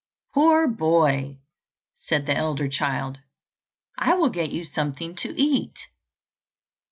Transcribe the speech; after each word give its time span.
"Poor 0.33 0.67
boy," 0.67 1.37
said 1.99 2.25
the 2.25 2.35
elder 2.35 2.67
child, 2.67 3.19
"I 3.99 4.15
will 4.15 4.29
get 4.29 4.49
you 4.49 4.65
something 4.65 5.15
to 5.17 5.39
eat." 5.39 5.77